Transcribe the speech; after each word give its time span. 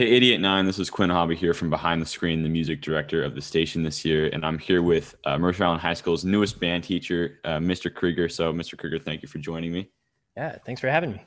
Hey, 0.00 0.06
889, 0.06 0.64
this 0.64 0.78
is 0.78 0.88
Quinn 0.88 1.10
Hobby 1.10 1.36
here 1.36 1.52
from 1.52 1.68
Behind 1.68 2.00
the 2.00 2.06
Screen, 2.06 2.42
the 2.42 2.48
music 2.48 2.80
director 2.80 3.22
of 3.22 3.34
the 3.34 3.42
station 3.42 3.82
this 3.82 4.02
year. 4.02 4.30
And 4.32 4.46
I'm 4.46 4.58
here 4.58 4.80
with 4.80 5.14
uh, 5.26 5.36
Mercer 5.36 5.62
Island 5.62 5.82
High 5.82 5.92
School's 5.92 6.24
newest 6.24 6.58
band 6.58 6.84
teacher, 6.84 7.38
uh, 7.44 7.58
Mr. 7.58 7.94
Krieger. 7.94 8.26
So, 8.26 8.50
Mr. 8.50 8.78
Krieger, 8.78 8.98
thank 8.98 9.20
you 9.20 9.28
for 9.28 9.36
joining 9.36 9.72
me. 9.72 9.90
Yeah, 10.38 10.56
thanks 10.64 10.80
for 10.80 10.88
having 10.88 11.12
me. 11.12 11.22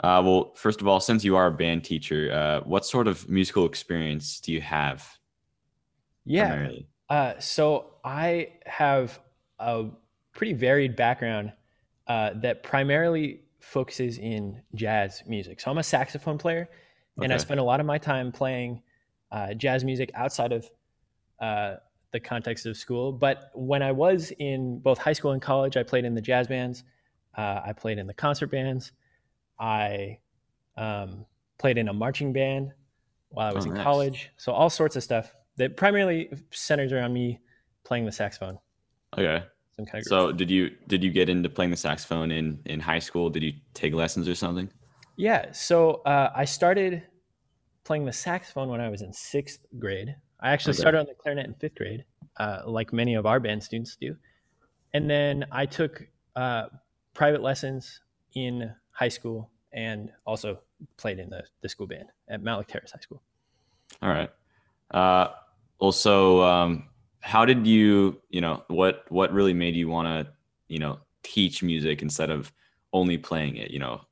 Uh, 0.00 0.22
well, 0.24 0.54
first 0.54 0.80
of 0.80 0.88
all, 0.88 1.00
since 1.00 1.22
you 1.22 1.36
are 1.36 1.48
a 1.48 1.52
band 1.52 1.84
teacher, 1.84 2.32
uh, 2.32 2.66
what 2.66 2.86
sort 2.86 3.08
of 3.08 3.28
musical 3.28 3.66
experience 3.66 4.40
do 4.40 4.52
you 4.52 4.62
have? 4.62 5.06
Yeah. 6.24 6.70
Uh, 7.10 7.34
so, 7.38 7.96
I 8.02 8.52
have 8.64 9.20
a 9.58 9.84
pretty 10.32 10.54
varied 10.54 10.96
background 10.96 11.52
uh, 12.06 12.30
that 12.36 12.62
primarily 12.62 13.42
focuses 13.60 14.16
in 14.16 14.62
jazz 14.74 15.22
music. 15.26 15.60
So, 15.60 15.70
I'm 15.70 15.76
a 15.76 15.82
saxophone 15.82 16.38
player 16.38 16.70
and 17.22 17.32
I 17.32 17.36
spent 17.36 17.60
a 17.60 17.62
lot 17.62 17.80
of 17.80 17.86
my 17.86 17.98
time 17.98 18.32
playing 18.32 18.82
uh, 19.30 19.54
jazz 19.54 19.84
music 19.84 20.10
outside 20.14 20.52
of 20.52 20.70
uh, 21.40 21.76
the 22.12 22.20
context 22.20 22.66
of 22.66 22.76
school. 22.76 23.12
But 23.12 23.50
when 23.54 23.82
I 23.82 23.92
was 23.92 24.32
in 24.38 24.78
both 24.78 24.98
high 24.98 25.12
school 25.12 25.32
and 25.32 25.42
college, 25.42 25.76
I 25.76 25.82
played 25.82 26.04
in 26.04 26.14
the 26.14 26.20
jazz 26.20 26.46
bands. 26.46 26.84
Uh, 27.36 27.60
I 27.64 27.72
played 27.72 27.98
in 27.98 28.06
the 28.06 28.14
concert 28.14 28.50
bands. 28.50 28.92
I 29.58 30.18
um, 30.76 31.26
played 31.58 31.78
in 31.78 31.88
a 31.88 31.92
marching 31.92 32.32
band 32.32 32.72
while 33.30 33.50
I 33.50 33.52
was 33.52 33.66
oh, 33.66 33.70
in 33.70 33.74
nice. 33.74 33.84
college. 33.84 34.30
So 34.36 34.52
all 34.52 34.70
sorts 34.70 34.96
of 34.96 35.02
stuff 35.02 35.34
that 35.56 35.76
primarily 35.76 36.30
centers 36.50 36.92
around 36.92 37.12
me 37.12 37.40
playing 37.84 38.06
the 38.06 38.12
saxophone. 38.12 38.58
Okay. 39.16 39.44
Kind 39.78 39.98
of 39.98 40.04
so 40.04 40.32
did 40.32 40.50
you 40.50 40.70
did 40.88 41.04
you 41.04 41.10
get 41.12 41.28
into 41.28 41.48
playing 41.48 41.70
the 41.70 41.76
saxophone 41.76 42.32
in 42.32 42.60
in 42.64 42.80
high 42.80 42.98
school? 42.98 43.30
Did 43.30 43.44
you 43.44 43.52
take 43.74 43.94
lessons 43.94 44.28
or 44.28 44.34
something? 44.34 44.68
Yeah. 45.16 45.52
So 45.52 46.02
uh, 46.04 46.32
I 46.34 46.46
started 46.46 47.04
playing 47.88 48.04
the 48.04 48.12
saxophone 48.12 48.68
when 48.68 48.82
I 48.82 48.90
was 48.90 49.00
in 49.00 49.14
sixth 49.14 49.60
grade. 49.78 50.14
I 50.40 50.50
actually 50.50 50.72
okay. 50.72 50.80
started 50.80 50.98
on 51.00 51.06
the 51.06 51.14
clarinet 51.14 51.46
in 51.46 51.54
fifth 51.54 51.74
grade, 51.74 52.04
uh, 52.36 52.60
like 52.66 52.92
many 52.92 53.14
of 53.14 53.24
our 53.24 53.40
band 53.40 53.62
students 53.62 53.96
do. 53.98 54.14
And 54.92 55.08
then 55.08 55.46
I 55.50 55.64
took 55.64 56.06
uh, 56.36 56.66
private 57.14 57.40
lessons 57.40 58.02
in 58.34 58.70
high 58.90 59.08
school 59.08 59.50
and 59.72 60.10
also 60.26 60.58
played 60.98 61.18
in 61.18 61.30
the, 61.30 61.42
the 61.62 61.68
school 61.70 61.86
band 61.86 62.10
at 62.28 62.42
Mountlake 62.42 62.66
Terrace 62.66 62.92
High 62.92 63.00
School. 63.00 63.22
All 64.02 64.10
right. 64.10 64.30
Uh, 64.90 65.28
also, 65.78 66.42
um, 66.42 66.90
how 67.20 67.46
did 67.46 67.66
you, 67.66 68.20
you 68.28 68.42
know, 68.42 68.64
what 68.68 69.06
what 69.08 69.32
really 69.32 69.54
made 69.54 69.74
you 69.74 69.88
want 69.88 70.06
to, 70.08 70.30
you 70.68 70.78
know, 70.78 70.98
teach 71.22 71.62
music 71.62 72.02
instead 72.02 72.28
of 72.28 72.52
only 72.92 73.16
playing 73.16 73.56
it? 73.56 73.70
You 73.70 73.78
know, 73.78 74.02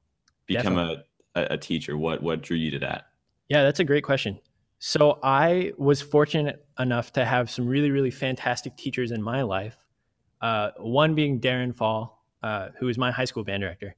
become 0.47 0.79
a, 0.79 1.05
a 1.35 1.59
teacher? 1.59 1.99
What 1.99 2.23
what 2.23 2.43
drew 2.43 2.57
you 2.57 2.71
to 2.71 2.79
that? 2.79 3.09
Yeah, 3.49 3.63
that's 3.63 3.81
a 3.81 3.85
great 3.85 4.05
question. 4.05 4.41
So 4.79 5.19
I 5.23 5.73
was 5.79 6.03
fortunate 6.03 6.67
enough 6.79 7.13
to 7.13 7.25
have 7.25 7.51
some 7.51 7.67
really 7.67 7.91
really 7.91 8.11
fantastic 8.11 8.77
teachers 8.77 9.11
in 9.11 9.23
my 9.23 9.43
life. 9.43 9.77
Uh, 10.41 10.71
one 10.79 11.15
being 11.15 11.39
Darin 11.39 11.73
Faul, 11.73 12.23
uh, 12.43 12.69
who 12.79 12.87
was 12.87 12.99
my 12.99 13.11
high 13.11 13.25
school 13.25 13.43
band 13.43 13.63
director, 13.63 13.97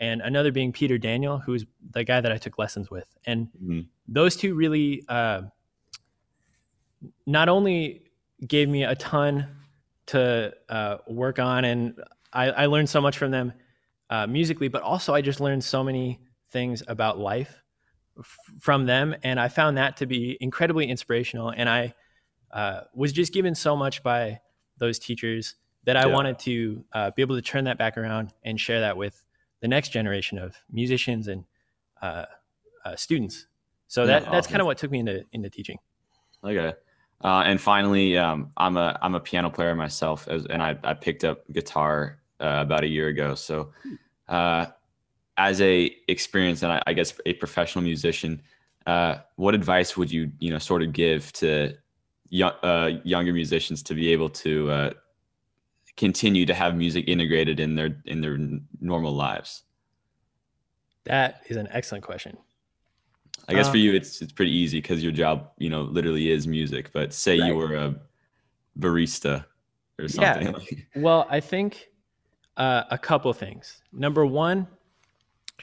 and 0.00 0.22
another 0.22 0.50
being 0.50 0.72
Peter 0.72 0.96
Daniel, 0.96 1.38
who 1.38 1.52
was 1.52 1.66
the 1.90 2.04
guy 2.04 2.20
that 2.20 2.32
I 2.32 2.38
took 2.38 2.58
lessons 2.58 2.90
with. 2.90 3.06
And 3.26 3.48
mm-hmm. 3.48 3.80
those 4.08 4.36
two 4.36 4.54
really 4.54 5.04
uh, 5.08 5.42
not 7.26 7.48
only 7.48 8.10
gave 8.46 8.68
me 8.68 8.84
a 8.84 8.94
ton 8.94 9.46
to 10.06 10.54
uh, 10.68 10.98
work 11.06 11.38
on, 11.38 11.64
and 11.64 12.00
I, 12.32 12.50
I 12.50 12.66
learned 12.66 12.88
so 12.88 13.00
much 13.00 13.18
from 13.18 13.30
them 13.30 13.52
uh, 14.08 14.26
musically, 14.26 14.68
but 14.68 14.82
also 14.82 15.14
I 15.14 15.20
just 15.20 15.40
learned 15.40 15.64
so 15.64 15.84
many 15.84 16.20
things 16.50 16.82
about 16.88 17.18
life 17.18 17.63
f- 18.18 18.38
from 18.60 18.86
them, 18.86 19.14
and 19.22 19.38
I 19.38 19.48
found 19.48 19.78
that 19.78 19.96
to 19.98 20.06
be 20.06 20.36
incredibly 20.40 20.86
inspirational. 20.86 21.50
And 21.50 21.68
I 21.68 21.94
uh, 22.50 22.82
was 22.94 23.12
just 23.12 23.32
given 23.32 23.54
so 23.54 23.76
much 23.76 24.02
by 24.02 24.40
those 24.78 24.98
teachers 24.98 25.56
that 25.84 25.96
I 25.96 26.06
yeah. 26.06 26.14
wanted 26.14 26.38
to 26.40 26.84
uh, 26.92 27.10
be 27.14 27.22
able 27.22 27.36
to 27.36 27.42
turn 27.42 27.64
that 27.64 27.78
back 27.78 27.98
around 27.98 28.32
and 28.42 28.58
share 28.58 28.80
that 28.80 28.96
with 28.96 29.24
the 29.60 29.68
next 29.68 29.90
generation 29.90 30.38
of 30.38 30.56
musicians 30.70 31.28
and 31.28 31.44
uh, 32.02 32.24
uh, 32.84 32.96
students. 32.96 33.46
So 33.88 34.02
yeah, 34.02 34.06
that 34.06 34.22
awesome. 34.22 34.32
that's 34.32 34.46
kind 34.46 34.60
of 34.60 34.66
what 34.66 34.78
took 34.78 34.90
me 34.90 35.00
into 35.00 35.24
into 35.32 35.50
teaching. 35.50 35.78
Okay. 36.42 36.74
Uh, 37.22 37.42
and 37.46 37.60
finally, 37.60 38.18
um, 38.18 38.50
I'm 38.56 38.76
a 38.76 38.98
I'm 39.00 39.14
a 39.14 39.20
piano 39.20 39.50
player 39.50 39.74
myself, 39.74 40.28
as, 40.28 40.44
and 40.46 40.62
I, 40.62 40.76
I 40.84 40.94
picked 40.94 41.24
up 41.24 41.44
guitar 41.50 42.18
uh, 42.40 42.58
about 42.60 42.84
a 42.84 42.86
year 42.86 43.08
ago. 43.08 43.34
So, 43.34 43.72
uh, 44.28 44.66
as 45.36 45.60
a 45.60 45.94
experienced 46.08 46.62
and 46.62 46.72
I, 46.72 46.82
I 46.86 46.92
guess 46.92 47.14
a 47.26 47.32
professional 47.34 47.82
musician, 47.82 48.40
uh, 48.86 49.16
what 49.36 49.54
advice 49.54 49.96
would 49.96 50.10
you 50.10 50.30
you 50.38 50.50
know 50.50 50.58
sort 50.58 50.82
of 50.82 50.92
give 50.92 51.32
to 51.34 51.74
young, 52.28 52.52
uh, 52.62 52.90
younger 53.04 53.32
musicians 53.32 53.82
to 53.84 53.94
be 53.94 54.12
able 54.12 54.30
to 54.30 54.70
uh, 54.70 54.90
continue 55.96 56.46
to 56.46 56.54
have 56.54 56.76
music 56.76 57.08
integrated 57.08 57.60
in 57.60 57.74
their 57.74 58.02
in 58.06 58.20
their 58.20 58.38
normal 58.80 59.12
lives? 59.12 59.62
That 61.04 61.42
is 61.48 61.56
an 61.56 61.68
excellent 61.70 62.04
question. 62.04 62.36
I 63.46 63.52
guess 63.52 63.68
for 63.68 63.76
you, 63.76 63.94
it's 63.94 64.22
it's 64.22 64.32
pretty 64.32 64.52
easy 64.52 64.78
because 64.78 65.02
your 65.02 65.12
job, 65.12 65.50
you 65.58 65.68
know, 65.68 65.82
literally 65.82 66.30
is 66.30 66.46
music. 66.46 66.90
But 66.92 67.12
say 67.12 67.38
right. 67.38 67.48
you 67.48 67.54
were 67.54 67.74
a 67.74 67.94
barista 68.78 69.44
or 69.98 70.08
something. 70.08 70.54
Yeah. 70.70 71.02
well, 71.02 71.26
I 71.28 71.40
think 71.40 71.90
uh, 72.56 72.84
a 72.90 72.96
couple 72.96 73.32
things. 73.32 73.82
Number 73.92 74.24
one, 74.24 74.66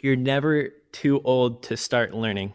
you're 0.02 0.16
never 0.16 0.70
too 0.92 1.22
old 1.24 1.64
to 1.64 1.78
start 1.78 2.14
learning 2.14 2.54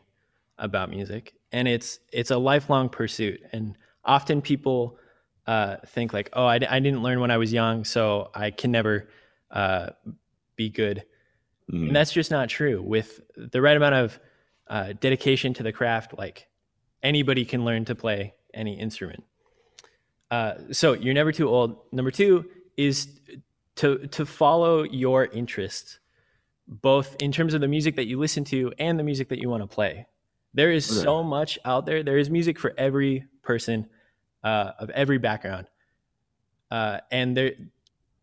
about 0.58 0.91
music, 0.91 1.34
and 1.52 1.69
it's 1.69 1.98
it's 2.12 2.30
a 2.30 2.38
lifelong 2.38 2.88
pursuit. 2.88 3.41
And 3.52 3.76
often 4.04 4.41
people 4.42 4.98
uh, 5.46 5.76
think 5.86 6.12
like, 6.12 6.30
"Oh, 6.32 6.46
I, 6.46 6.54
I 6.54 6.80
didn't 6.80 7.02
learn 7.02 7.20
when 7.20 7.30
I 7.30 7.36
was 7.36 7.52
young, 7.52 7.84
so 7.84 8.30
I 8.34 8.50
can 8.50 8.70
never 8.70 9.08
uh, 9.50 9.91
be 10.56 10.70
good." 10.70 11.04
Mm-hmm. 11.70 11.88
And 11.88 11.96
that's 11.96 12.12
just 12.12 12.30
not 12.30 12.48
true. 12.48 12.80
With 12.82 13.20
the 13.36 13.60
right 13.60 13.76
amount 13.76 13.94
of 13.94 14.20
uh, 14.69 14.92
dedication 15.00 15.54
to 15.54 15.62
the 15.62 15.72
craft, 15.72 16.14
like 16.16 16.48
anybody 17.02 17.44
can 17.44 17.64
learn 17.64 17.84
to 17.86 17.94
play 17.94 18.34
any 18.54 18.78
instrument. 18.78 19.25
Uh, 20.30 20.54
so 20.72 20.92
you're 20.92 21.14
never 21.14 21.32
too 21.32 21.48
old. 21.48 21.78
Number 21.92 22.10
two 22.10 22.46
is 22.76 23.20
to 23.76 24.06
to 24.08 24.26
follow 24.26 24.82
your 24.82 25.26
interests, 25.26 25.98
both 26.69 27.16
in 27.21 27.32
terms 27.32 27.54
of 27.54 27.60
the 27.60 27.69
music 27.69 27.97
that 27.97 28.06
you 28.06 28.19
listen 28.19 28.44
to 28.44 28.72
and 28.78 28.99
the 28.99 29.04
music 29.04 29.28
that 29.28 29.38
you 29.38 29.49
want 29.49 29.62
to 29.62 29.66
play. 29.66 30.06
There 30.54 30.72
is 30.72 30.91
okay. 30.91 31.03
so 31.03 31.22
much 31.22 31.59
out 31.65 31.87
there. 31.87 32.03
There 32.03 32.19
is 32.19 32.31
music 32.31 32.59
for 32.59 32.72
every 32.77 33.25
person 33.43 33.88
uh, 34.43 34.72
of 34.78 34.91
every 34.91 35.19
background, 35.19 35.69
uh, 36.71 36.99
and 37.10 37.37
there. 37.37 37.53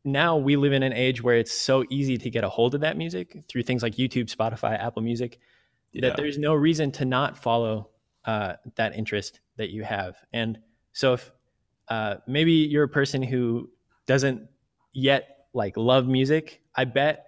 Now 0.05 0.35
we 0.35 0.57
live 0.57 0.73
in 0.73 0.83
an 0.83 0.91
age 0.91 1.23
where 1.23 1.37
it's 1.37 1.53
so 1.53 1.85
easy 1.89 2.17
to 2.17 2.29
get 2.29 2.43
a 2.43 2.49
hold 2.49 2.75
of 2.75 2.81
that 2.81 2.97
music 2.97 3.45
through 3.47 3.63
things 3.63 3.81
like 3.81 3.95
YouTube, 3.95 4.33
Spotify, 4.33 4.77
Apple 4.77 5.01
Music, 5.01 5.39
yeah. 5.93 6.09
that 6.09 6.17
there's 6.17 6.37
no 6.37 6.53
reason 6.53 6.91
to 6.93 7.05
not 7.05 7.37
follow 7.37 7.89
uh, 8.25 8.55
that 8.75 8.95
interest 8.95 9.39
that 9.55 9.69
you 9.69 9.83
have. 9.83 10.17
And 10.33 10.59
so 10.91 11.13
if 11.13 11.31
uh, 11.87 12.15
maybe 12.27 12.51
you're 12.51 12.83
a 12.83 12.89
person 12.89 13.21
who 13.21 13.69
doesn't 14.05 14.47
yet 14.91 15.47
like 15.53 15.77
love 15.77 16.07
music, 16.07 16.61
I 16.75 16.85
bet 16.85 17.27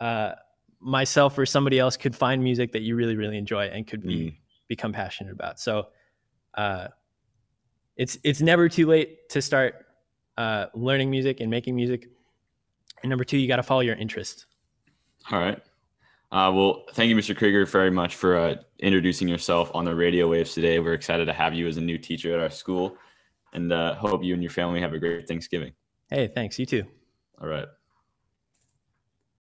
uh, 0.00 0.32
myself 0.84 1.38
or 1.38 1.46
somebody 1.46 1.78
else 1.78 1.96
could 1.96 2.14
find 2.14 2.44
music 2.44 2.70
that 2.72 2.82
you 2.82 2.94
really 2.94 3.16
really 3.16 3.38
enjoy 3.38 3.66
and 3.66 3.86
could 3.86 4.02
be 4.02 4.16
mm. 4.16 4.34
become 4.68 4.92
passionate 4.92 5.32
about. 5.32 5.58
So 5.58 5.88
uh, 6.54 6.88
it's 7.96 8.18
it's 8.22 8.40
never 8.40 8.68
too 8.68 8.86
late 8.86 9.28
to 9.30 9.40
start 9.40 9.86
uh, 10.36 10.66
learning 10.74 11.10
music 11.10 11.40
and 11.40 11.50
making 11.50 11.74
music. 11.74 12.08
And 13.02 13.10
number 13.10 13.24
two, 13.24 13.38
you 13.38 13.48
got 13.48 13.56
to 13.56 13.62
follow 13.62 13.80
your 13.80 13.96
interests. 13.96 14.46
All 15.30 15.38
right. 15.38 15.60
Uh, 16.32 16.50
well, 16.52 16.84
thank 16.92 17.08
you, 17.08 17.16
Mr. 17.16 17.36
Krieger, 17.36 17.64
very 17.64 17.90
much 17.90 18.16
for 18.16 18.36
uh, 18.36 18.56
introducing 18.80 19.28
yourself 19.28 19.70
on 19.72 19.84
the 19.84 19.94
radio 19.94 20.28
waves 20.28 20.52
today. 20.52 20.80
We're 20.80 20.94
excited 20.94 21.26
to 21.26 21.32
have 21.32 21.54
you 21.54 21.68
as 21.68 21.76
a 21.76 21.80
new 21.80 21.96
teacher 21.96 22.34
at 22.34 22.40
our 22.40 22.50
school, 22.50 22.96
and 23.52 23.72
uh, 23.72 23.94
hope 23.94 24.24
you 24.24 24.34
and 24.34 24.42
your 24.42 24.50
family 24.50 24.80
have 24.80 24.92
a 24.92 24.98
great 24.98 25.28
Thanksgiving. 25.28 25.72
Hey, 26.10 26.26
thanks. 26.26 26.58
You 26.58 26.66
too. 26.66 26.84
All 27.40 27.46
right. 27.46 27.66